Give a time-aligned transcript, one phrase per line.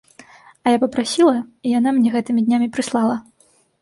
[0.65, 1.35] А я папрасіла,
[1.67, 3.15] і яна мне гэтымі днямі прыслала.